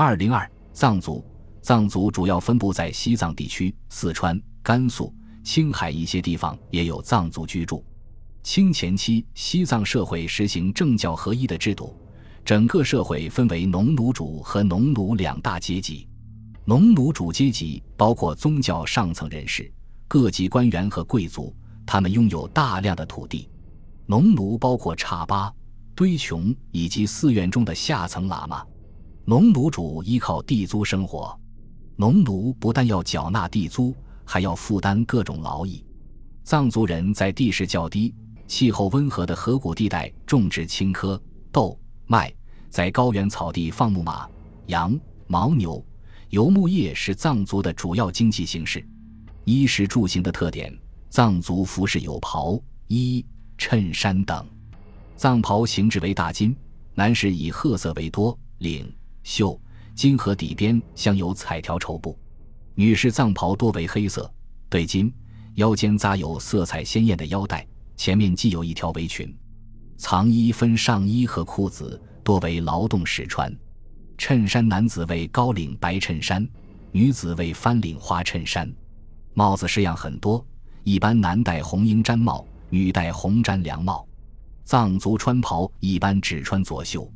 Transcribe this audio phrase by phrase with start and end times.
[0.00, 1.24] 二零二藏族，
[1.60, 7.84] 藏族主要分布在西藏地区，四川、甘肃、青海一些地方也有藏族居住。
[8.44, 11.96] 清前期，西藏社会实行政教合一的制度，
[12.44, 16.06] 整个社会分为农奴主和农奴两大阶级。
[16.64, 19.68] 农奴主阶级包括宗教上层人士、
[20.06, 21.52] 各级官员和贵族，
[21.84, 23.50] 他们拥有大量的土地。
[24.06, 25.52] 农奴包括刹巴、
[25.96, 28.64] 堆琼以及寺院中的下层喇嘛。
[29.28, 31.38] 农奴主依靠地租生活，
[31.96, 33.94] 农奴不但要缴纳地租，
[34.24, 35.84] 还要负担各种劳役。
[36.44, 38.14] 藏族人在地势较低、
[38.46, 41.20] 气候温和的河谷地带种植青稞、
[41.52, 42.32] 豆、麦，
[42.70, 44.26] 在高原草地放牧马、
[44.68, 45.84] 羊、牦牛，
[46.30, 48.82] 游牧业是藏族的主要经济形式。
[49.44, 50.74] 衣食住行的特点，
[51.10, 53.22] 藏族服饰有袍、衣、
[53.58, 54.42] 衬衫等。
[55.16, 56.56] 藏袍形制为大襟，
[56.94, 58.90] 男士以褐色为多，领。
[59.28, 59.60] 袖、
[59.94, 62.18] 襟和底边镶有彩条绸布，
[62.74, 64.32] 女士藏袍多为黑色，
[64.70, 65.12] 对襟，
[65.56, 69.32] 腰间扎有色彩鲜艳的腰带，前面系有一条围裙。
[69.98, 73.54] 藏衣分上衣和裤子，多为劳动时穿。
[74.16, 76.48] 衬衫男子为高领白衬衫，
[76.90, 78.72] 女子为翻领花衬衫。
[79.34, 80.42] 帽子式样很多，
[80.84, 84.08] 一般男戴红缨毡帽，女戴红毡凉帽。
[84.64, 87.06] 藏族穿袍一般只穿左袖。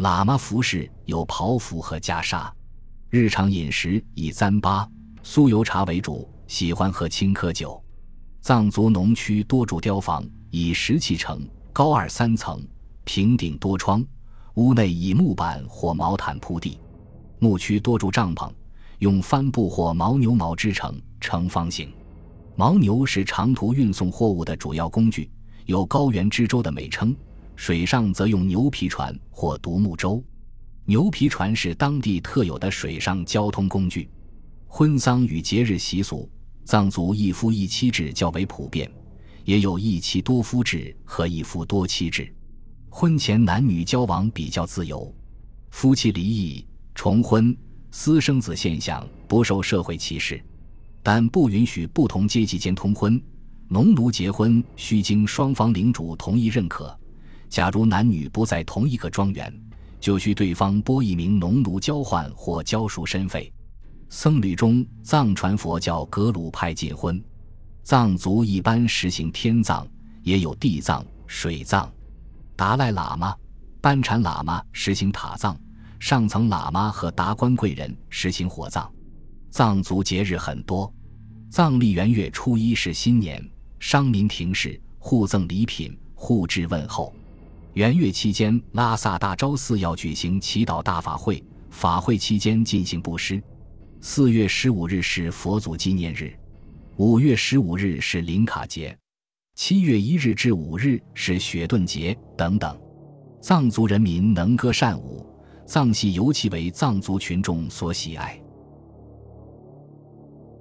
[0.00, 2.50] 喇嘛服饰有袍服和袈裟，
[3.10, 4.84] 日常饮食以糌粑、
[5.22, 7.80] 酥油茶为主，喜欢喝青稞酒。
[8.40, 11.40] 藏族农区多住雕房，以石砌成，
[11.72, 12.60] 高二三层，
[13.04, 14.04] 平顶多窗，
[14.54, 16.76] 屋内以木板或毛毯铺地。
[17.38, 18.50] 牧区多住帐篷，
[18.98, 21.94] 用帆布或牦牛毛织成，呈方形。
[22.56, 25.30] 牦牛是长途运送货物的主要工具，
[25.66, 27.14] 有高原之舟的美称。
[27.56, 30.22] 水上则用牛皮船或独木舟，
[30.84, 34.08] 牛皮船是当地特有的水上交通工具。
[34.66, 36.28] 婚丧与节日习俗，
[36.64, 38.90] 藏族一夫一妻制较为普遍，
[39.44, 42.34] 也有一妻多夫制和一夫多妻制。
[42.90, 45.14] 婚前男女交往比较自由，
[45.70, 47.56] 夫妻离异、重婚、
[47.90, 50.42] 私生子现象不受社会歧视，
[51.02, 53.20] 但不允许不同阶级间通婚。
[53.68, 56.96] 农奴结婚需经双方领主同意认可。
[57.48, 59.52] 假如男女不在同一个庄园，
[60.00, 63.52] 就需对方拨一名农奴交换或交赎身费。
[64.08, 67.22] 僧侣中，藏传佛教格鲁派禁婚。
[67.82, 69.86] 藏族一般实行天葬，
[70.22, 71.90] 也有地葬、水葬。
[72.56, 73.34] 达赖喇嘛、
[73.80, 75.56] 班禅喇嘛实行塔葬，
[75.98, 78.90] 上层喇嘛和达官贵人实行火葬。
[79.50, 80.92] 藏族节日很多，
[81.50, 83.42] 藏历元月初一是新年，
[83.78, 87.14] 商民停市，互赠礼品，互致问候。
[87.74, 93.42] 元月期间，拉萨大昭寺要举行祈祷大法会，法会期间进行布施。
[94.00, 96.32] 四月十五日是佛祖纪念日，
[96.98, 98.96] 五月十五日是林卡节，
[99.56, 102.80] 七月一日至五日是雪顿节等等。
[103.40, 105.26] 藏族人民能歌善舞，
[105.66, 108.40] 藏戏尤其为藏族群众所喜爱。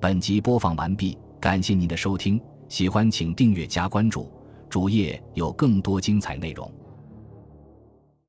[0.00, 4.32] 本集播放完毕，感谢您的收听，喜欢请订阅加关注，
[4.68, 6.72] 主页有更多精彩内容。